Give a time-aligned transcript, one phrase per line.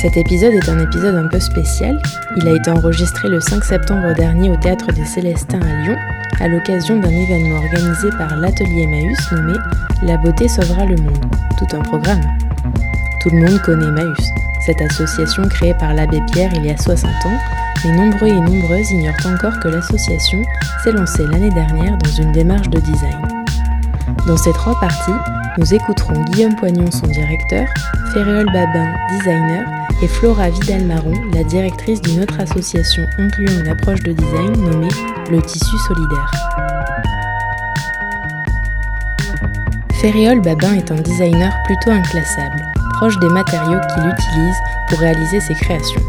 [0.00, 2.00] Cet épisode est un épisode un peu spécial.
[2.38, 5.96] Il a été enregistré le 5 septembre dernier au Théâtre des Célestins à Lyon,
[6.40, 9.58] à l'occasion d'un événement organisé par l'atelier Emmaüs nommé
[10.02, 11.26] La beauté sauvera le monde,
[11.58, 12.22] tout un programme.
[13.20, 14.30] Tout le monde connaît Emmaüs,
[14.64, 17.38] cette association créée par l'abbé Pierre il y a 60 ans,
[17.84, 20.42] mais nombreux et nombreuses ignorent encore que l'association
[20.82, 23.20] s'est lancée l'année dernière dans une démarche de design.
[24.26, 25.12] Dans ces trois parties,
[25.58, 27.66] nous écouterons Guillaume Poignon, son directeur,
[28.14, 34.12] Ferréol Babin, designer, et Flora Vidal-Marron, la directrice d'une autre association incluant une approche de
[34.12, 34.88] design nommée
[35.30, 36.30] le tissu solidaire.
[40.00, 42.62] Ferréol Babin est un designer plutôt inclassable,
[42.94, 44.56] proche des matériaux qu'il utilise
[44.88, 46.02] pour réaliser ses créations.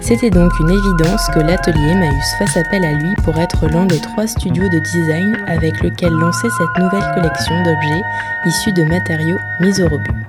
[0.00, 4.00] C'était donc une évidence que l'atelier Emmaüs fasse appel à lui pour être l'un des
[4.00, 8.02] trois studios de design avec lequel lancer cette nouvelle collection d'objets
[8.46, 10.27] issus de matériaux mis au rebut.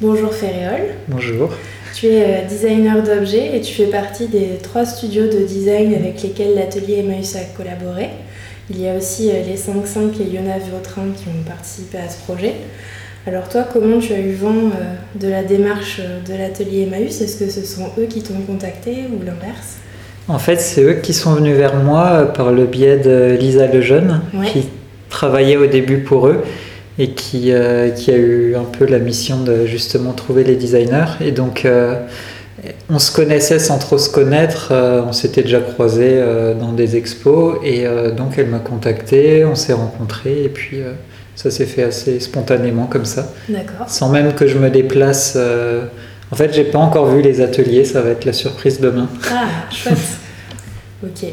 [0.00, 0.94] Bonjour Ferréol.
[1.08, 1.50] Bonjour.
[1.94, 6.22] Tu es euh, designer d'objets et tu fais partie des trois studios de design avec
[6.22, 8.10] lesquels l'atelier Emmaüs a collaboré.
[8.70, 12.18] Il y a aussi euh, les 5-5 et Yona Vautrin qui ont participé à ce
[12.22, 12.52] projet.
[13.26, 17.20] Alors toi, comment tu as eu vent euh, de la démarche de l'atelier Emmaüs?
[17.20, 19.78] Est-ce que ce sont eux qui t'ont contacté ou l'inverse?
[20.28, 24.20] En fait, c'est eux qui sont venus vers moi par le biais de Lisa Lejeune,
[24.34, 24.46] Ouais.
[24.46, 24.68] qui
[25.08, 26.44] travaillait au début pour eux
[26.98, 31.16] et qui, euh, qui a eu un peu la mission de justement trouver les designers.
[31.20, 31.94] Et donc, euh,
[32.90, 36.20] on se connaissait sans trop se connaître, euh, on s'était déjà croisés
[36.58, 37.86] dans des expos, et
[38.16, 40.78] donc elle m'a contacté, on s'est rencontrés, et puis
[41.36, 43.88] ça s'est fait assez spontanément comme ça, D'accord.
[43.88, 45.38] sans même que je me déplace.
[46.32, 49.08] En fait, j'ai pas encore vu les ateliers, ça va être la surprise demain.
[49.30, 49.96] Ah, chouette.
[51.04, 51.28] ok.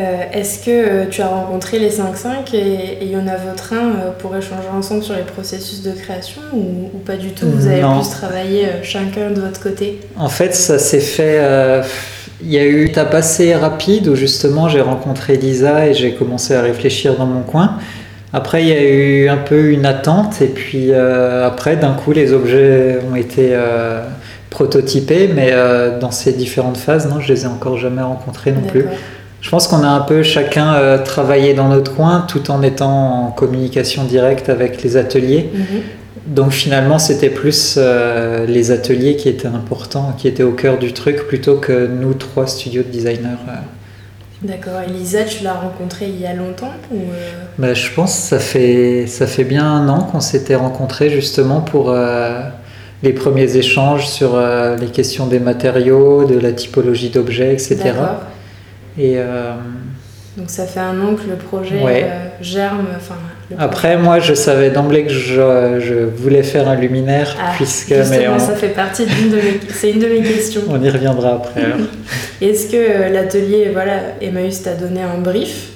[0.00, 4.34] Euh, Est-ce que euh, tu as rencontré les 5-5 et, et Yona Vautrin euh, pour
[4.36, 7.46] échanger ensemble sur les processus de création ou, ou pas du tout?
[7.48, 8.00] Vous avez Non.
[8.00, 10.00] plus travailler euh, chacun de votre côté?
[10.16, 11.36] En fait, ça s'est fait.
[11.40, 11.82] euh,
[12.42, 16.14] Il y a eu une étape assez rapide où justement j'ai rencontré Lisa et j'ai
[16.14, 17.78] commencé à réfléchir dans mon coin.
[18.32, 22.12] Après, il y a eu un peu une attente et puis euh, après, d'un coup,
[22.12, 24.02] les objets ont été euh,
[24.50, 25.52] prototypés, mais
[26.00, 28.86] dans ces différentes phases, non, je les ai encore jamais rencontrés non plus.
[29.40, 33.26] Je pense qu'on a un peu chacun euh, travaillé dans notre coin tout en étant
[33.26, 35.50] en communication directe avec les ateliers.
[35.52, 35.64] Mhm.
[36.26, 40.92] Donc finalement, c'était plus euh, les ateliers qui étaient importants, qui étaient au cœur du
[40.92, 43.38] truc, plutôt que nous trois studios de designers.
[43.48, 43.52] euh.
[44.42, 44.80] D'accord.
[44.86, 46.98] Et Lisa, tu l'as rencontrée il y a longtemps ou
[47.58, 51.60] Bah, je pense que ça fait, ça fait bien un an qu'on s'était rencontrés justement
[51.60, 51.94] pour
[53.02, 54.40] les premiers échanges sur
[54.80, 57.76] les questions des matériaux, de la typologie d'objets, etc.
[57.84, 58.20] D'accord.
[58.98, 59.52] Et euh,
[60.36, 62.04] Donc ça fait un an que le projet Ouais.
[62.04, 62.86] euh, germe.
[63.58, 68.28] Après, moi, je savais d'emblée que je, je voulais faire un luminaire, Ah, puisque mais
[68.28, 69.60] on, ça fait partie d'une de mes...
[69.70, 70.62] C'est une de mes questions.
[70.68, 71.62] on y reviendra après.
[72.40, 75.70] Est-ce que euh, l'atelier, voilà, Emmaüs t'a donné un brief?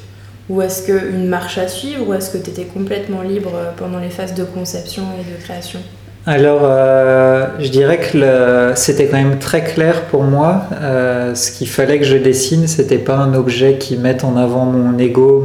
[0.51, 2.07] Ou est-ce qu'une marche à suivre?
[2.07, 5.81] Ou est-ce que tu étais complètement libre pendant les phases de conception et de création?
[6.27, 10.63] Alors, euh, je dirais que c'était quand même très clair pour moi.
[10.73, 14.65] Euh, ce qu'il fallait que je dessine, c'était pas un objet qui mette en avant
[14.65, 15.45] mon ego,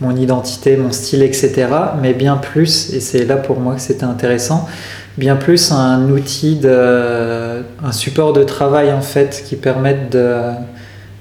[0.00, 1.68] mon, identité, mon style, etc.
[2.02, 4.68] Mais bien plus, et c'est là pour moi que c'était intéressant,
[5.16, 10.14] bien plus un outil, un support de travail en fait qui permette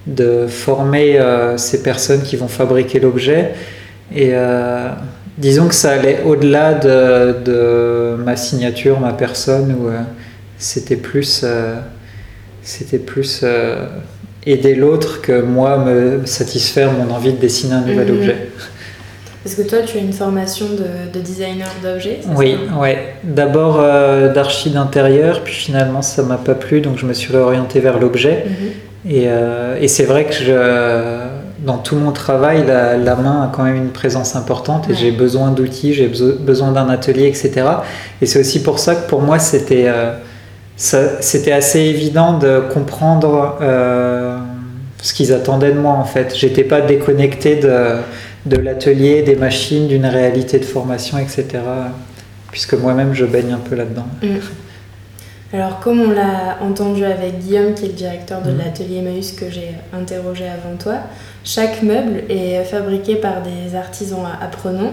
[0.05, 3.53] de, former euh, ces personnes qui vont fabriquer l'objet.
[4.13, 4.33] Et
[5.37, 9.99] disons que ça allait au-delà de, de ma signature, ma personne, où euh,
[10.57, 11.75] c'était plus, euh,
[12.63, 13.85] c'était plus euh,
[14.45, 18.17] aider l'autre que moi me satisfaire mon envie de dessiner un nouvel Mhm.
[18.17, 18.35] objet.
[19.43, 23.13] Parce que toi, tu as une formation de, de designer d'objets Oui, ouais.
[23.23, 23.77] D'abord
[24.33, 28.43] d'archi d'intérieur, puis finalement ça m'a pas plu, donc je me suis réorienté vers l'objet.
[28.45, 29.11] Mhm.
[29.11, 29.27] Et,
[29.79, 30.51] et c'est vrai que je,
[31.67, 34.97] dans tout mon travail, la, la main a quand même une présence importante et Ouais.
[34.99, 37.51] j'ai besoin d'outils, j'ai beso- besoin d'un atelier, etc.
[38.21, 40.13] Et c'est aussi pour ça que pour moi, c'était euh,
[40.77, 44.37] c'était assez évident de comprendre euh,
[45.01, 46.35] ce qu'ils attendaient de moi en fait.
[46.35, 47.77] J'étais pas déconnecté de,
[48.45, 51.45] de l'atelier, des machines, d'une réalité de formation, etc.
[52.51, 54.07] Puisque moi-même, je baigne un peu là-dedans.
[54.23, 54.27] Mm.
[55.53, 58.57] Alors, comme on l'a entendu avec Guillaume, qui est le directeur de Mm.
[58.57, 60.95] l'atelier Maüs que j'ai interrogé avant toi,
[61.45, 64.91] chaque meuble est fabriqué par des artisans apprenants.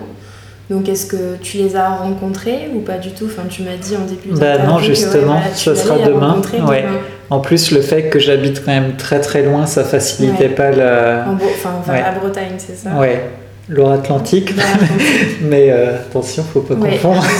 [0.71, 3.27] Donc, est-ce que tu les as rencontrés ou pas du tout?
[3.27, 6.29] Enfin, tu m'as dit en début Bah d'interview non, que, justement, tu ça sera demain,
[6.29, 6.83] rencontrer ouais.
[6.83, 6.99] demain.
[7.31, 10.49] En plus, le fait que j'habite quand même très très loin, ça facilitait Ouais.
[10.50, 12.00] pas la, En Enfin, Ouais.
[12.00, 12.91] la Bretagne, c'est ça?
[12.97, 13.21] Ouais.
[13.69, 14.55] Vers l'Atlantique.
[15.43, 17.25] Mais euh, attention, faut pas confondre.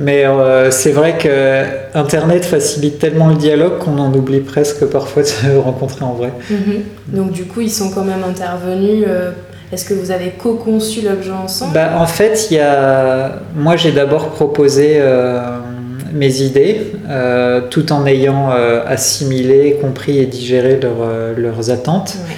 [0.00, 1.64] Mais euh, c'est vrai que
[1.98, 6.32] Internet facilite tellement le dialogue qu'on en oublie presque parfois de se rencontrer en vrai.
[6.50, 6.82] Mhm.
[7.08, 9.04] Donc, du coup, ils sont quand même intervenus.
[9.08, 9.32] euh,
[9.72, 11.74] Est-ce que vous avez co-conçu l'objet ensemble?
[11.74, 13.40] Bah, en fait, y a...
[13.56, 15.40] moi j'ai d'abord proposé euh,
[16.12, 16.92] mes idées
[17.70, 18.50] tout en ayant
[18.86, 21.06] assimilé, compris et digéré leurs,
[21.36, 22.16] leurs attentes.
[22.26, 22.34] Ouais.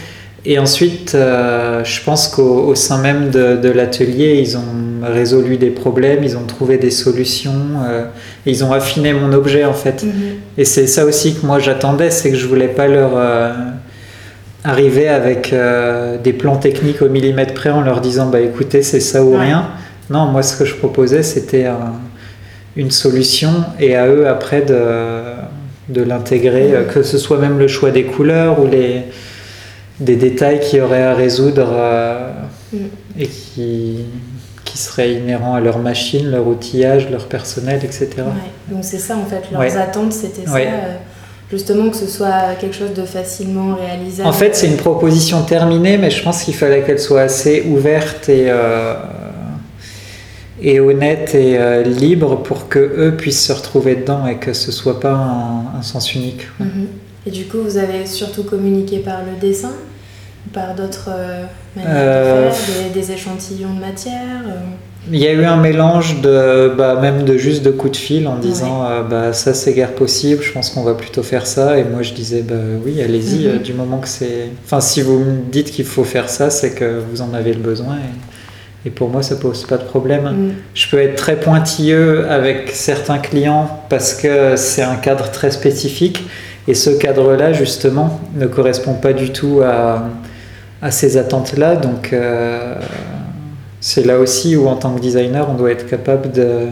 [0.46, 5.58] Et ensuite, euh, je pense qu'au au sein même de, de l'atelier, ils ont résolu
[5.58, 7.52] des problèmes, ils ont trouvé des solutions,
[7.86, 8.04] euh,
[8.46, 10.02] et ils ont affiné mon objet en fait.
[10.02, 10.12] Mhm.
[10.56, 13.50] Et c'est ça aussi que moi j'attendais, c'est que je voulais pas leur euh,
[14.64, 15.54] arriver avec
[16.24, 19.38] des plans techniques au millimètre près en leur disant bah écoutez c'est ça ou Ouais.
[19.46, 19.68] rien.
[20.10, 21.94] Non, moi ce que je proposais c'était un-
[22.76, 24.78] une solution et à eux après de,
[25.88, 29.02] de l'intégrer, euh, que ce soit même le choix des couleurs ou les
[30.00, 32.32] des détails qui auraient à résoudre euh,
[32.72, 32.76] Mm.
[33.18, 33.96] et qui
[34.64, 38.08] qui seraient inhérents à leur machine, leur outillage, leur personnel, etc.
[38.18, 38.22] Ouais.
[38.72, 39.76] Donc c'est ça en fait, leurs Ouais.
[39.76, 40.64] attentes c'était Ouais.
[40.64, 40.94] ça, euh,
[41.50, 44.28] justement que ce soit quelque chose de facilement réalisable.
[44.28, 48.28] En fait, c'est une proposition terminée, mais je pense qu'il fallait qu'elle soit assez ouverte
[48.28, 48.94] et, euh,
[50.62, 55.00] et honnête et libre pour que eux puissent se retrouver dedans et que ce soit
[55.00, 56.46] pas un, un sens unique.
[56.60, 56.86] Mhm.
[57.26, 59.72] Et du coup, vous avez surtout communiqué par le dessin?
[60.52, 61.42] Par d'autres euh,
[61.76, 64.56] manières Euh, de faire, des, des échantillons de matière euh,
[65.12, 68.26] Il y a eu un mélange de bah, même de juste de coups de fil
[68.26, 71.78] en disant euh, bah ça c'est guère possible, je pense qu'on va plutôt faire ça.
[71.78, 72.54] Et moi je disais bah
[72.84, 73.58] oui allez-y Mhm.
[73.58, 77.00] du moment que c'est enfin si vous me dites qu'il faut faire ça c'est que
[77.10, 80.24] vous en avez le besoin et, et pour moi ça pose pas de problème.
[80.24, 85.50] mm, Je peux être très pointilleux avec certains clients parce que c'est un cadre très
[85.50, 86.24] spécifique.
[86.68, 90.04] Et ce cadre-là justement ne correspond pas du tout à,
[90.82, 91.76] à ces attentes-là.
[91.76, 92.74] Donc euh,
[93.80, 96.66] c'est là aussi où en tant que designer on doit être capable de,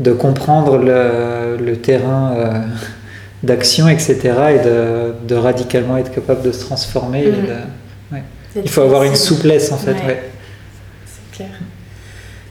[0.00, 2.52] de comprendre le, le terrain euh,
[3.42, 4.16] d'action, etc.
[4.54, 7.24] et de, de radicalement être capable de se transformer.
[7.24, 7.46] et Mhm.
[7.46, 8.18] de-
[8.54, 9.92] c'est Il faut avoir une souplesse en fait.
[9.92, 10.06] Ouais.
[10.06, 10.22] ouais.
[11.04, 11.50] C'est clair.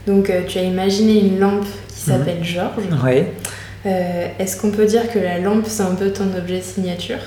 [0.06, 2.16] Donc euh, tu as imaginé une lampe qui Mhm.
[2.18, 3.02] s'appelle Georges.
[3.04, 3.32] Ouais.
[3.86, 7.18] Euh, Est-ce qu'on peut dire que la lampe c'est un peu ton objet signature?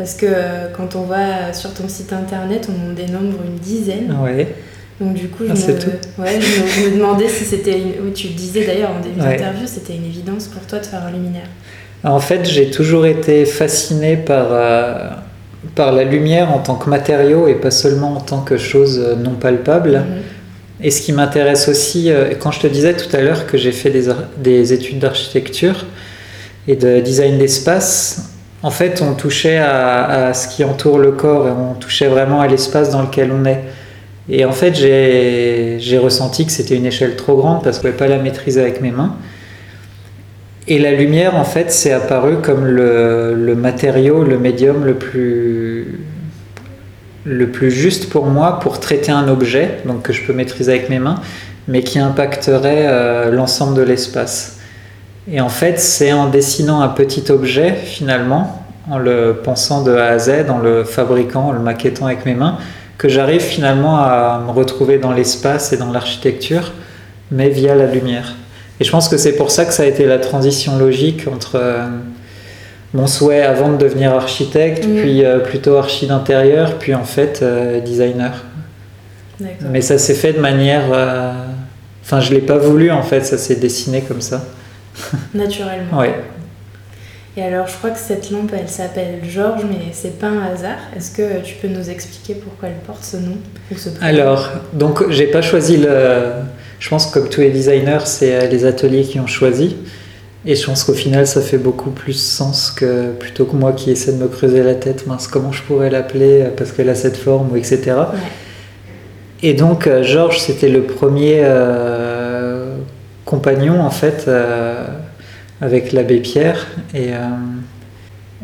[0.00, 4.16] Parce que euh, quand on va sur ton site internet, on en dénombre une dizaine.
[4.24, 4.48] Ouais.
[4.98, 5.78] Donc du coup, je, Ah, me...
[5.78, 7.78] tout Ouais, je, me, je me demandais si c'était...
[7.78, 8.10] Une...
[8.14, 9.36] Tu le disais d'ailleurs en début Ouais.
[9.36, 11.48] d'interview, c'était une évidence pour toi de faire un luminaire.
[12.02, 15.10] En fait, j'ai toujours été fasciné par, euh,
[15.74, 19.16] par la lumière en tant que matériau et pas seulement en tant que chose euh,
[19.16, 19.98] non palpable.
[19.98, 20.22] Mhm.
[20.82, 23.72] Et ce qui m'intéresse aussi, euh, quand je te disais tout à l'heure que j'ai
[23.72, 23.92] fait
[24.38, 25.84] des études d'architecture
[26.66, 28.29] et de design d'espace,
[28.62, 32.46] en fait, on touchait à, ce qui entoure le corps et on touchait vraiment à
[32.46, 33.60] l'espace dans lequel on est.
[34.28, 37.92] Et en fait, j'ai ressenti que c'était une échelle trop grande parce que je ne
[37.96, 39.16] pouvais pas la maîtriser avec mes mains.
[40.68, 46.00] Et la lumière, en fait, c'est apparu comme le, le matériau, le médium le plus,
[47.24, 50.90] le plus juste pour moi pour traiter un objet, donc que je peux maîtriser avec
[50.90, 51.20] mes mains,
[51.66, 54.58] mais qui impacterait euh, l'ensemble de l'espace.
[55.30, 60.06] Et en fait, c'est en dessinant un petit objet, finalement, en le pensant de A
[60.06, 62.58] à Z, en le fabriquant, en le maquettant avec mes mains,
[62.98, 66.72] que j'arrive finalement à me retrouver dans l'espace et dans l'architecture,
[67.30, 68.34] mais via la lumière.
[68.78, 71.56] Et je pense que c'est pour ça que ça a été la transition logique entre
[71.56, 71.86] euh,
[72.94, 75.00] mon souhait avant de devenir architecte, Mhm.
[75.00, 78.32] puis euh, plutôt archi d'intérieur, puis en fait euh, designer.
[79.70, 80.82] Mais ça s'est fait de manière...
[82.02, 84.44] Enfin, je l'ai pas voulu en fait, ça s'est dessiné comme ça.
[85.34, 85.98] Naturellement.
[85.98, 86.14] Ouais.
[87.36, 90.78] Et alors, je crois que cette lampe, elle s'appelle Georges, mais c'est pas un hasard.
[90.96, 93.36] Est-ce que tu peux nous expliquer pourquoi elle porte ce nom
[93.70, 95.88] ou ce prénom Alors, donc j'ai pas choisi le.
[96.80, 99.76] Je pense que comme tous les designers, c'est euh, les ateliers qui ont choisi.
[100.46, 103.90] Et je pense qu'au final, ça fait beaucoup plus sens que plutôt que moi qui
[103.90, 106.94] essaie de me creuser la tête, mince, comment je pourrais l'appeler euh, parce qu'elle a
[106.94, 107.80] cette forme ou etc.
[107.86, 108.18] Ouais.
[109.42, 112.76] Et donc, euh, Georges, c'était le premier euh,
[113.24, 114.86] compagnon en fait euh,
[115.60, 116.66] avec l'abbé Pierre.
[116.94, 117.18] Et, euh,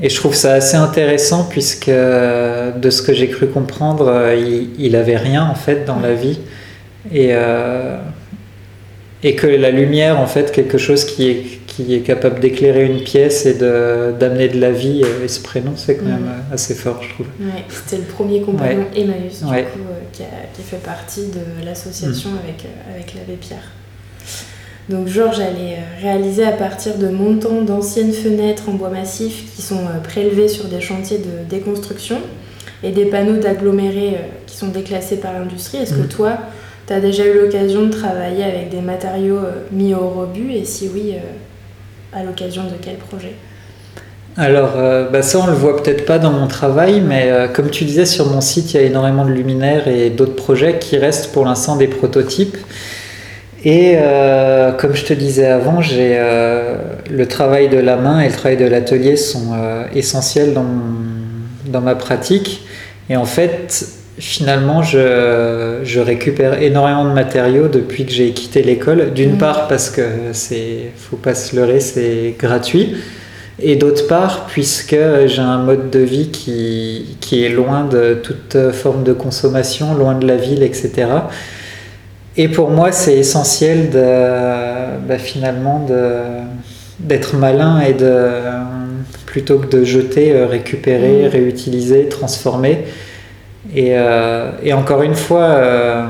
[0.02, 4.96] Et je trouve ça assez intéressant puisque de ce que j'ai cru comprendre, il, il
[4.96, 6.38] avait rien en fait dans la vie.
[7.12, 7.32] Et,
[9.22, 13.02] et que la lumière, en fait, quelque chose qui est, qui est capable d'éclairer une
[13.02, 16.52] pièce et d'amener de, la vie, et ce prénom, c'est quand même mm.
[16.52, 17.26] assez fort, je trouve.
[17.40, 20.22] Ouais, c'était le premier compagnon Emmaüs, du coup, euh, qui,
[20.54, 22.38] qui, fait partie de l'association mm.
[22.44, 23.72] avec, euh, avec l'abbé Pierre.
[24.88, 29.62] Donc Georges allait euh, réaliser à partir de montants d'anciennes fenêtres en bois massif qui
[29.62, 32.18] sont prélevés sur des chantiers de déconstruction
[32.82, 35.78] et des panneaux d'agglomérés qui sont déclassés par l'industrie.
[35.78, 36.08] Est-ce que mm.
[36.08, 36.38] toi,
[36.86, 40.52] tu as déjà eu l'occasion de travailler avec des matériaux euh, mis au rebut?
[40.52, 43.32] Et si oui, euh, à l'occasion de quel projet?
[44.36, 47.84] Alors, euh, bah ça, on le voit peut-être pas dans mon travail, mais comme tu
[47.84, 51.32] disais, sur mon site, il y a énormément de luminaires et d'autres projets qui restent
[51.32, 52.58] pour l'instant des prototypes.
[53.68, 53.96] Et
[54.78, 56.16] comme je te disais avant, j'ai
[57.10, 59.56] le travail de la main et le travail de l'atelier sont
[59.92, 60.64] essentiels dans,
[61.66, 62.64] dans ma pratique.
[63.10, 63.86] Et en fait,
[64.18, 69.12] finalement, je, récupère énormément de matériaux depuis que j'ai quitté l'école.
[69.12, 69.38] D'une mm.
[69.38, 72.96] part parce que c'est, faut pas se leurrer, c'est gratuit.
[73.60, 74.96] Et d'autre part, puisque
[75.26, 80.14] j'ai un mode de vie qui, qui, est loin de toute forme de consommation, loin
[80.14, 81.06] de la ville, etc.
[82.36, 85.86] Et pour moi, c'est essentiel de, bah, finalement
[87.00, 88.18] d'être malin et de,
[89.26, 91.28] plutôt que de jeter, euh, récupérer, mm.
[91.28, 92.84] réutiliser, transformer.
[93.76, 96.06] Euh, et, encore une fois, euh,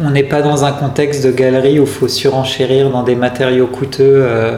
[0.00, 3.66] on n'est pas dans un contexte de galerie où il faut surenchérir dans des matériaux
[3.66, 4.56] coûteux, euh,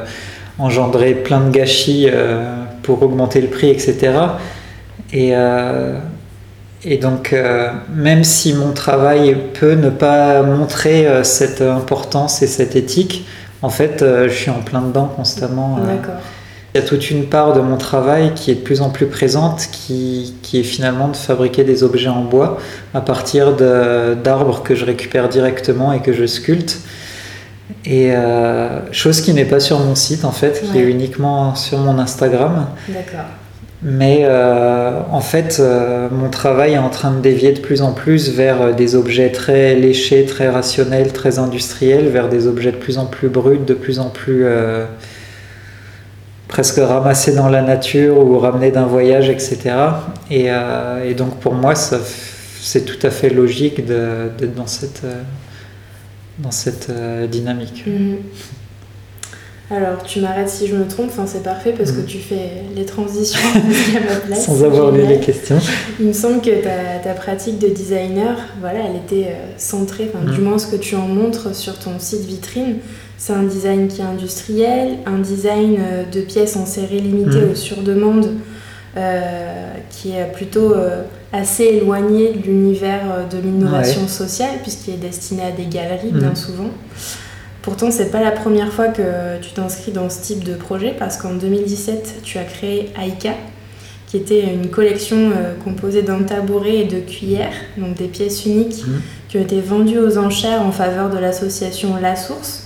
[0.59, 2.09] engendrer plein de gâchis
[2.83, 4.13] pour augmenter le prix, etc.
[5.13, 5.35] Et,
[6.85, 7.35] et donc,
[7.95, 13.27] même si mon travail peut ne pas montrer cette importance et cette éthique,
[13.63, 15.79] en fait, je suis en plein dedans constamment.
[16.75, 19.07] Il y a toute une part de mon travail qui est de plus en plus
[19.07, 22.59] présente, qui, qui est finalement de fabriquer des objets en bois
[22.95, 26.79] à partir d'arbres que je récupère directement et que je sculpte.
[27.85, 31.79] Et euh, chose qui n'est pas sur mon site en fait, qui est uniquement sur
[31.79, 32.69] mon Instagram.
[32.89, 33.27] D'accord.
[33.85, 37.93] Mais euh, en fait, euh, mon travail est en train de dévier de plus en
[37.93, 42.99] plus vers des objets très léchés, très rationnels, très industriels, vers des objets de plus
[42.99, 44.47] en plus bruts, de plus en plus
[46.53, 49.59] presque ramassé dans la nature ou ramené d'un voyage, etc.
[50.31, 55.23] Euh, et, donc pour moi, c'est tout à fait logique d'être dans cette, euh,
[56.39, 57.85] dans cette euh, dynamique.
[57.87, 58.19] Mhm.
[59.75, 62.07] Alors, tu m'arrêtes si je me trompe, enfin, c'est parfait parce que mhm.
[62.07, 63.41] tu fais les transitions
[63.97, 64.45] à ma place.
[64.45, 65.59] Sans avoir lu les questions.
[65.99, 70.41] Il me semble que ta, ta, pratique de designer, voilà, elle était centrée, enfin, du
[70.41, 70.45] mhm.
[70.45, 72.77] moins ce que tu en montres sur ton site vitrine,
[73.23, 77.55] c'est un design qui est industriel, un design euh, de pièces en série limitée ou
[77.55, 78.31] sur demande
[78.97, 85.43] euh, qui est plutôt euh, assez éloigné de l'univers de l'innovation sociale puisqu'il est destiné
[85.45, 86.71] à des galeries bien souvent.
[87.63, 91.17] Pourtant, c'est pas la première fois que tu t'inscris dans ce type de projet parce
[91.17, 93.35] qu'en 2017, tu as créé Aika,
[94.09, 95.31] qui était une collection
[95.65, 98.91] composée d'un tabouret et de cuillères, donc des pièces uniques mmh.
[99.29, 102.63] qui ont été vendues aux enchères en faveur de l'association La Source,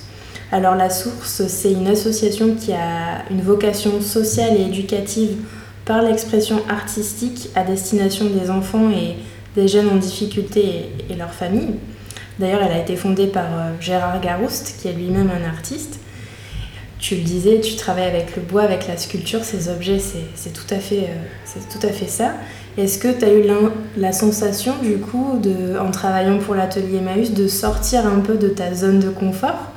[0.51, 5.35] alors La Source, c'est une association qui a une vocation sociale et éducative
[5.83, 9.17] par l'expression artistique à destination des enfants et
[9.59, 11.75] des jeunes en difficulté et, leurs familles.
[12.39, 15.99] D'ailleurs, elle a été fondée par euh, Gérard Garouste, qui est lui-même un artiste.
[16.99, 20.73] Tu le disais, tu travailles avec le bois, avec la sculpture, ces objets, c'est tout,
[20.73, 22.33] à fait, euh, tout à fait ça.
[22.77, 23.43] Est-ce que tu as eu
[23.97, 28.47] la, sensation, du coup, de, en travaillant pour l'atelier Maüs, de sortir un peu de
[28.49, 29.71] ta zone de confort?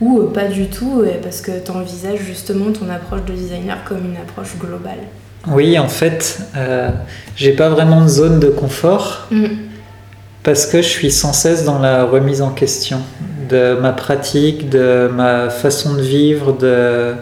[0.00, 4.04] Ou euh, pas du tout, parce que tu envisages justement ton approche de designer comme
[4.04, 4.98] une approche globale?
[5.48, 6.90] Oui, en fait, euh,
[7.36, 9.46] j'ai pas vraiment de zone de confort mm.
[10.42, 13.00] Parce que je suis sans cesse dans la remise en question
[13.48, 17.14] de ma pratique, de ma façon de vivre, de,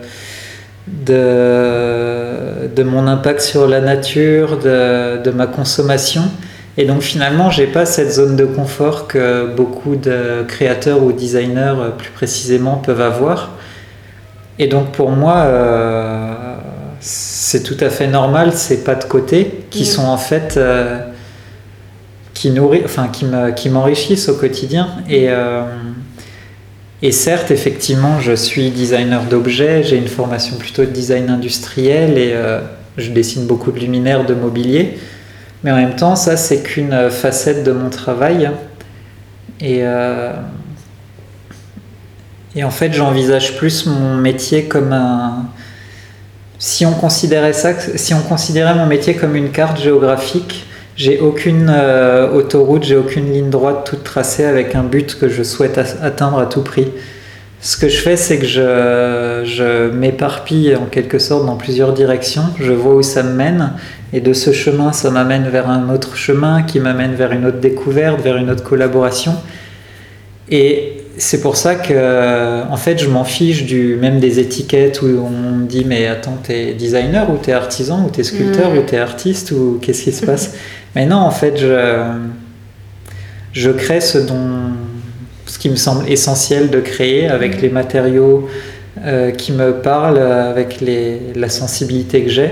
[0.86, 6.22] de, de mon impact sur la nature, de, de ma consommation.
[6.78, 11.74] Et donc finalement, j'ai pas cette zone de confort que beaucoup de créateurs ou designers
[11.78, 13.50] euh, plus précisément peuvent avoir.
[14.58, 16.32] Et donc pour moi, euh,
[17.00, 21.00] c'est tout à fait normal ces pas de côté qui sont en fait euh,
[22.40, 24.88] qui nourrissent, enfin qui me, qui m'enrichissent au quotidien.
[25.09, 25.28] Et
[27.02, 32.35] et certes, effectivement, je suis designer d'objets, j'ai une formation plutôt de design industriel et
[32.99, 34.99] je dessine beaucoup de luminaires, de mobilier.
[35.62, 38.50] Mais en même temps, ça, c'est qu'une facette de mon travail.
[39.61, 40.32] Et, euh,
[42.56, 45.47] et en fait, j'envisage plus mon métier comme un,
[46.59, 50.66] si on considérait ça, si on considérait mon métier comme une carte géographique,
[51.00, 55.42] j'ai aucune euh, autoroute, j'ai aucune ligne droite toute tracée avec un but que je
[55.42, 56.88] souhaite atteindre à tout prix.
[57.62, 62.42] Ce que je fais, c'est que je, je m'éparpille en quelque sorte dans plusieurs directions.
[62.61, 63.73] Je vois où ça me mène,
[64.12, 67.61] et de ce chemin, ça m'amène vers un autre chemin qui m'amène vers une autre
[67.61, 69.33] découverte, vers une autre collaboration.
[70.50, 75.07] Et c'est pour ça que, en fait, je m'en fiche du, même des étiquettes où
[75.07, 78.78] on me dit Mais attends, t'es designer ou t'es artisan ou t'es sculpteur mm.
[78.78, 80.54] ou t'es artiste ou qu'est-ce qui se passe?
[80.97, 81.56] Mais non, en fait,
[83.52, 84.73] je, crée ce, dont,
[85.47, 88.49] ce qui me semble essentiel de créer avec les matériaux
[89.04, 90.80] euh, qui me parlent, avec
[91.35, 92.50] la sensibilité que j'ai.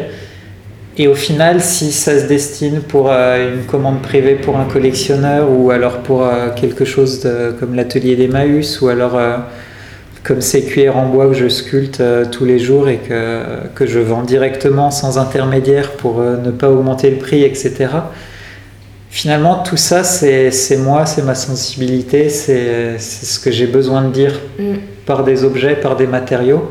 [0.97, 5.49] Et au final, si ça se destine pour euh, une commande privée pour un collectionneur
[5.51, 7.29] ou alors pour euh, quelque chose
[7.61, 9.19] comme l'atelier d'Emmaüs ou alors
[10.29, 13.99] comme ces cuillères en bois que je sculpte tous les jours et que, que, je
[13.99, 17.89] vends directement sans intermédiaire pour ne pas augmenter le prix, etc.
[19.11, 24.39] Finalement, tout ça, c'est moi, c'est ma sensibilité, c'est ce que j'ai besoin de dire
[24.59, 24.75] mm.
[25.07, 26.71] par des objets, par des matériaux.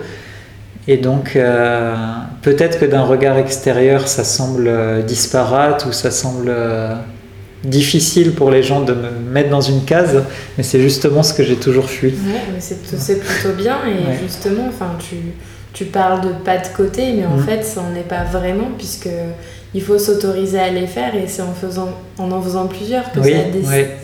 [0.88, 1.96] Et donc, euh,
[2.44, 6.96] peut-être que d'un regard extérieur, ça semble euh, disparate ou ça semble euh,
[7.64, 10.24] difficile pour les gens de me mettre dans une case,
[10.58, 12.10] mais c'est justement ce que j'ai toujours fui.
[12.10, 15.16] Ouais, mais c'est plutôt bien, et justement, enfin, tu,
[15.74, 17.46] tu, parles de pas de côté, mais en mm.
[17.46, 19.10] fait, ça n'en est pas vraiment, puisque
[19.74, 23.22] il faut s'autoriser à les faire et c'est en, faisant, en en faisant plusieurs que,
[23.22, 23.30] ça,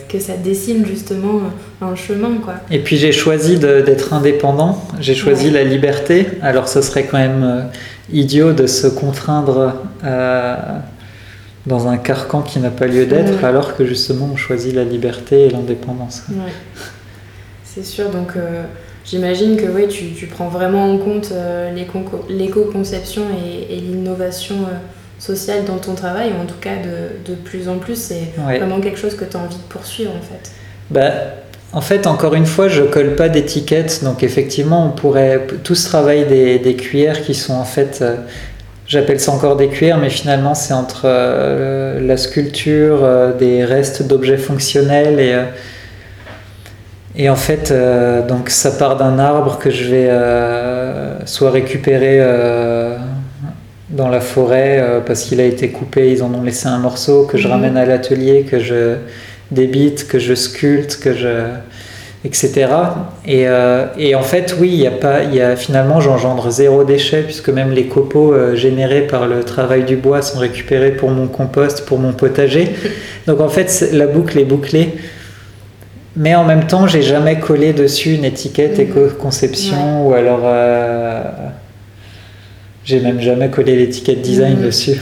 [0.08, 1.40] que ça dessine justement
[1.80, 2.34] un chemin.
[2.44, 2.54] Quoi.
[2.70, 7.42] Et puis j'ai choisi d'être indépendant, j'ai choisi la liberté, alors ce serait quand même
[7.42, 7.62] euh,
[8.12, 10.54] idiot de se contraindre euh,
[11.66, 15.46] dans un carcan qui n'a pas lieu d'être alors que justement on choisit la liberté
[15.46, 16.22] et l'indépendance.
[17.64, 18.36] C'est sûr, donc...
[18.36, 18.64] Euh,
[19.04, 21.32] j'imagine que oui, tu, tu, prends vraiment en compte
[22.28, 24.56] l'éco-conception et, et l'innovation
[25.18, 28.80] social dans ton travail, ou en tout cas de, de plus en plus, c'est vraiment
[28.80, 30.50] quelque chose que tu as envie de poursuivre en fait.
[30.90, 31.10] Bah,
[31.72, 36.24] en fait, encore une fois, je colle pas d'étiquette, donc effectivement, on pourrait tous travailler
[36.24, 38.16] des, des cuillères qui sont en fait, euh,
[38.86, 44.02] j'appelle ça encore des cuillères, mais finalement c'est entre euh, la sculpture, euh, des restes
[44.02, 45.38] d'objets fonctionnels et
[47.16, 47.72] et en fait,
[48.26, 50.10] donc ça part d'un arbre que je vais
[51.26, 52.18] soit récupérer
[53.94, 57.24] dans la forêt euh, parce qu'il a été coupé, ils en ont laissé un morceau
[57.24, 57.52] que je mhm.
[57.52, 58.96] ramène à l'atelier, que je
[59.50, 61.44] débite, que je sculpte, que je
[62.24, 62.68] etc.
[63.26, 66.50] Et, euh, et en fait, oui, il y a pas, il y a, finalement, j'engendre
[66.50, 70.92] zéro déchet puisque même les copeaux euh, générés par le travail du bois sont récupérés
[70.92, 72.70] pour mon compost, pour mon potager.
[73.26, 74.94] Donc en fait, la boucle est bouclée.
[76.16, 78.84] Mais en même temps, j'ai jamais collé dessus une étiquette mhm.
[78.84, 80.44] éco-conception ou alors
[82.84, 84.62] j'ai même jamais collé l'étiquette design mmh.
[84.62, 85.00] dessus.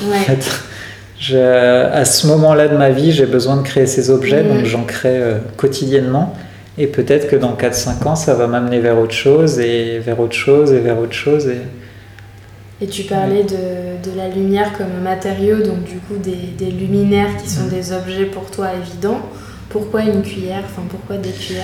[1.18, 4.64] Je, à ce moment-là de ma vie, j'ai besoin de créer ces objets, donc mmh.
[4.64, 6.34] j'en crée euh, quotidiennement.
[6.78, 10.34] Et peut-être que dans 4-5 ans, ça va m'amener vers autre chose, et vers autre
[10.34, 11.48] chose, et vers autre chose.
[11.48, 16.70] Et, et tu parlais de, de, la lumière comme matériau, donc du coup des, des
[16.70, 19.20] luminaires qui sont des objets pour toi évidents.
[19.68, 20.62] Pourquoi une cuillère?
[20.64, 21.62] Enfin, pourquoi des cuillères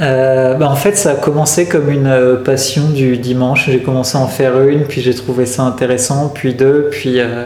[0.00, 3.66] euh, bah, en fait, ça a commencé comme une euh, passion du dimanche.
[3.66, 7.44] J'ai commencé à en faire une, puis j'ai trouvé ça intéressant, puis deux, puis euh,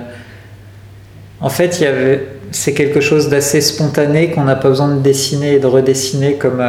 [1.41, 5.01] en fait, il y avait, c'est quelque chose d'assez spontané qu'on n'a pas besoin de
[5.01, 6.63] dessiner et de redessiner comme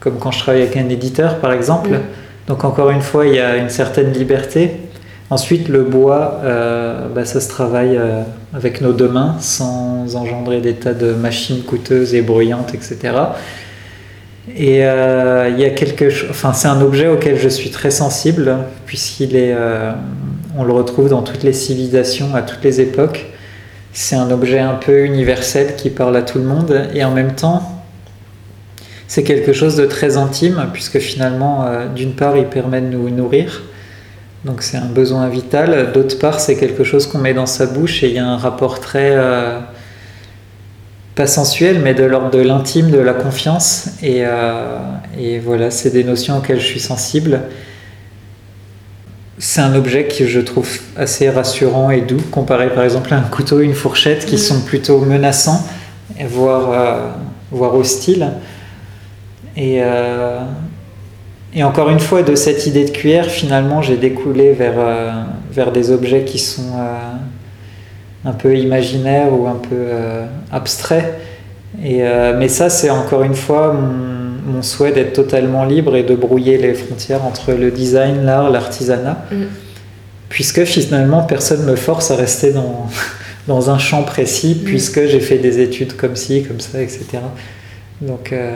[0.00, 1.90] comme quand je travaille avec un éditeur, par exemple.
[2.46, 4.72] Donc encore une fois, il y a une certaine liberté.
[5.30, 6.40] Ensuite, le bois,
[7.14, 7.98] bah, ça se travaille
[8.54, 13.12] avec nos deux mains, sans engendrer des tas de machines coûteuses et bruyantes, etc.
[14.56, 18.56] Et euh, il y a quelque enfin c'est un objet auquel je suis très sensible
[18.86, 19.92] puisqu'il est, euh,
[20.56, 23.26] on le retrouve dans toutes les civilisations à toutes les époques.
[24.00, 27.34] C'est un objet un peu universel qui parle à tout le monde et en même
[27.34, 27.82] temps
[29.08, 33.10] c'est quelque chose de très intime puisque finalement euh, d'une part il permet de nous
[33.10, 33.62] nourrir
[34.44, 38.04] donc c'est un besoin vital d'autre part c'est quelque chose qu'on met dans sa bouche
[38.04, 39.16] et il y a un rapport très
[41.18, 43.88] pas sensuel, mais de l'ordre de l'intime, de la confiance.
[44.04, 44.78] Et, euh,
[45.18, 47.40] et voilà, c'est des notions auxquelles je suis sensible.
[49.38, 53.22] C'est un objet que je trouve assez rassurant et doux, comparé par exemple à un
[53.22, 54.38] couteau, une fourchette, qui mm.
[54.38, 55.64] sont plutôt menaçants,
[56.28, 57.10] voire, euh,
[57.50, 58.32] voire hostiles.
[59.56, 60.40] Et, euh,
[61.54, 64.74] et encore une fois, de cette idée de cuillère, finalement, j'ai découlé vers,
[65.50, 66.74] vers des objets qui sont
[68.24, 71.20] un peu imaginaire ou un peu euh, abstrait.
[71.82, 74.27] Et, euh, mais ça, c'est encore une fois mon,
[74.62, 79.24] souhait d'être totalement libre et de brouiller les frontières entre le design, l'art, l'artisanat.
[79.30, 79.44] Mm.
[80.28, 82.86] puisque finalement personne me force à rester dans,
[83.48, 84.64] dans un champ précis, mm.
[84.64, 87.06] puisque j'ai fait des études comme ci, comme ça, etc.
[88.00, 88.54] Donc, euh,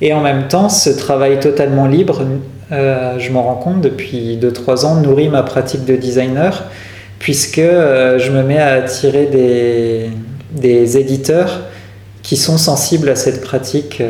[0.00, 2.22] et en même temps, ce travail totalement libre,
[2.70, 6.64] euh, je m'en rends compte depuis 2-3 ans, nourrit ma pratique de designer,
[7.18, 10.10] puisque euh, je me mets à attirer des,
[10.52, 11.62] des, éditeurs
[12.22, 14.02] qui sont sensibles à cette pratique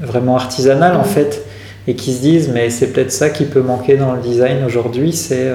[0.00, 1.42] vraiment artisanale en fait,
[1.86, 5.12] et qui se disent, mais c'est peut-être ça qui peut manquer dans le design aujourd'hui,
[5.12, 5.48] c'est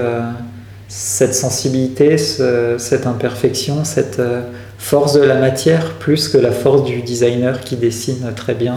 [0.92, 4.42] cette sensibilité, cette imperfection, cette euh,
[4.78, 8.76] force de la matière, plus que la force du designer qui dessine très bien.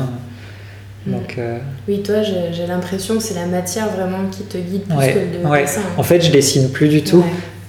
[1.07, 1.13] Mm.
[1.13, 4.95] Donc, euh, Oui, toi, j'ai l'impression que c'est la matière vraiment qui te guide plus
[4.97, 5.81] que le dessin.
[5.97, 7.25] En fait, je dessine plus du tout.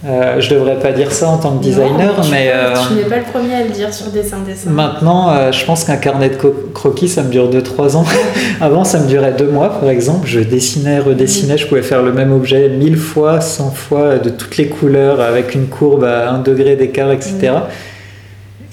[0.06, 2.52] Euh, je devrais pas dire ça en tant que designer, mais.
[2.54, 4.70] Euh, tu n'es pas le premier à le dire sur dessin dessin.
[4.70, 6.36] Maintenant, euh, je pense qu'un carnet de
[6.74, 8.06] croquis, ça me dure 2-3 ans.
[8.62, 10.28] Avant, ça me durait 2 mois, par exemple.
[10.28, 14.58] Je dessinais, redessinais, je pouvais faire le même objet 1000 fois, 100 fois, de toutes
[14.58, 17.54] les couleurs, avec une courbe à 1 degré d'écart, etc.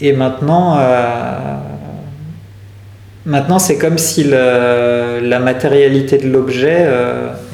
[0.00, 0.78] Et maintenant.
[3.24, 6.88] Maintenant, c'est comme si la matérialité de l'objet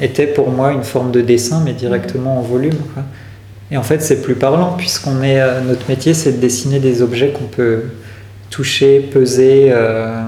[0.01, 2.75] était pour moi une forme de dessin, mais directement en volume.
[2.93, 3.03] Quoi.
[3.71, 7.01] Et en fait, c'est plus parlant, puisqu'on est, euh, notre métier, c'est de dessiner des
[7.01, 7.83] objets qu'on peut
[8.49, 10.23] toucher, peser, euh,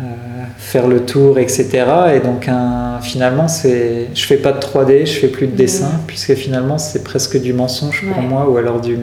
[0.00, 0.04] euh,
[0.56, 1.68] faire le tour, etc.
[2.14, 5.90] Et donc, un, finalement, c'est, je fais pas de 3D, je fais plus de dessin,
[6.06, 8.96] puisque finalement, c'est presque du mensonge pour moi, ou alors du,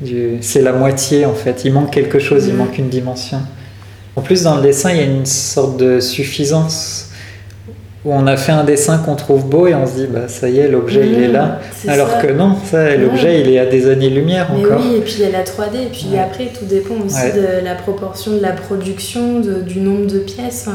[0.00, 1.64] du, c'est la moitié en fait.
[1.66, 3.40] Il manque quelque chose, il manque une dimension.
[4.14, 7.05] En plus, dans le dessin, il y a une sorte de suffisance
[8.06, 10.48] où on a fait un dessin qu'on trouve beau et on se dit bah ça
[10.48, 11.58] y est l'objet il est là.
[11.88, 12.56] alors que non
[12.98, 14.80] l'objet il est à des années lumière encore.
[14.80, 17.64] oui et puis il y a la 3D et puis après tout dépend aussi de
[17.64, 20.68] la proportion de la production du nombre de pièces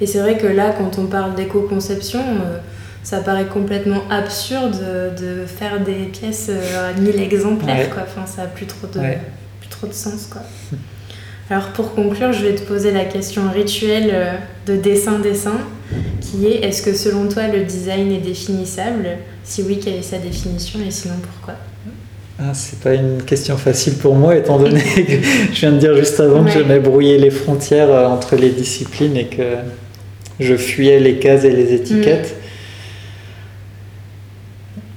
[0.00, 2.58] et c'est vrai que là quand on parle d'éco-conception euh,
[3.02, 4.76] ça paraît complètement absurde
[5.20, 8.02] de faire des pièces euh, à 1000 exemplaires quoi.
[8.04, 9.00] Enfin ça a plus trop de
[9.60, 10.42] plus trop de sens quoi.
[11.50, 14.34] Alors pour conclure, je vais te poser la question rituelle euh,
[14.68, 15.58] de dessin-dessin,
[16.20, 19.08] qui est est-ce que selon toi le design est définissable?
[19.44, 21.54] Si oui, quelle est sa définition et sinon pourquoi?
[22.42, 25.12] Ah, c'est pas une question facile pour moi, étant donné que
[25.52, 29.14] je viens de dire juste avant que j'aimais brouiller les frontières euh, entre les disciplines
[29.16, 29.56] et que
[30.38, 32.34] je fuyais les cases et les étiquettes.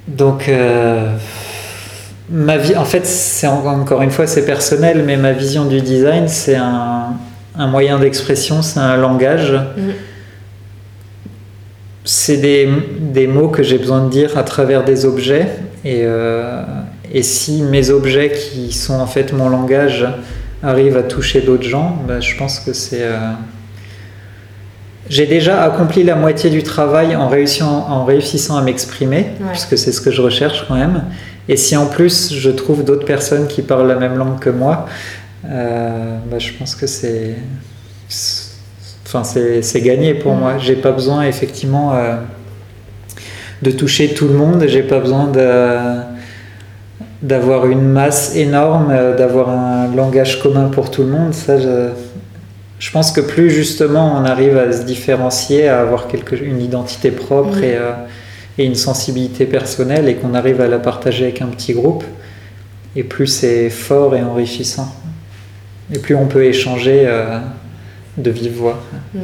[0.08, 0.16] Mm.
[0.16, 1.18] Donc, euh,
[2.30, 6.30] ma vie, en fait, c'est encore une fois, c'est personnel, mais ma vision du design,
[6.30, 7.18] c'est un,
[7.58, 9.52] moyen d'expression, c'est un langage.
[9.52, 9.82] Mm.
[12.06, 15.48] C'est des, mots que j'ai besoin de dire à travers des objets.
[15.86, 16.64] Et, euh,
[17.14, 20.06] et, si mes objets, qui sont en fait mon langage,
[20.64, 23.04] arrivent à toucher d'autres gens, bah, je pense que c'est.
[23.04, 23.32] Euh,
[25.10, 29.92] j'ai déjà accompli la moitié du travail en réussissant, en réussissant à m'exprimer, puisque c'est
[29.92, 31.04] ce que je recherche quand même.
[31.50, 34.86] Et si en plus je trouve d'autres personnes qui parlent la même langue que moi,
[35.46, 37.36] euh, bah, je pense que c'est,
[39.14, 40.58] enfin c'est, gagné pour moi.
[40.58, 42.16] J'ai pas besoin effectivement euh,
[43.62, 44.66] de toucher tout le monde.
[44.68, 45.32] J'ai pas besoin
[47.22, 51.34] d'avoir une masse énorme, euh, d'avoir un langage commun pour tout le monde.
[51.34, 51.90] Ça, je,
[52.80, 57.12] je pense que plus justement on arrive à se différencier, à avoir quelque, une identité
[57.12, 57.78] propre et
[58.58, 62.04] et une sensibilité personnelle et qu'on arrive à la partager avec un petit groupe,
[62.96, 64.94] et plus c'est fort et enrichissant.
[65.94, 67.40] Et plus on peut échanger euh,
[68.18, 68.84] de vive voix.
[69.14, 69.20] Mm.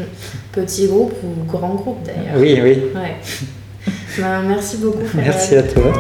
[0.51, 2.35] Petit groupe ou grand groupe d'ailleurs.
[2.37, 2.83] Oui, oui.
[4.17, 5.05] Ben, merci beaucoup.
[5.15, 5.93] Merci à toi.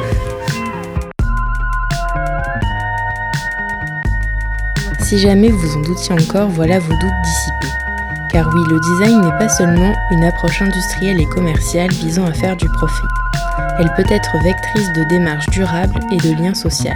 [5.01, 7.73] Si jamais vous en doutiez encore, voilà vos doutes dissipés.
[8.31, 12.55] Car oui, le design n'est pas seulement une approche industrielle et commerciale visant à faire
[12.57, 13.07] du profit.
[13.79, 16.91] Elle peut être vectrice de démarches durables et de liens sociaux.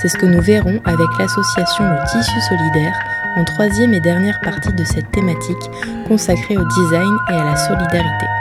[0.00, 2.94] C'est ce que nous verrons avec l'association Le Tissu Solidaire
[3.36, 5.70] en troisième et dernière partie de cette thématique
[6.06, 8.39] consacrée au design et à la solidarité.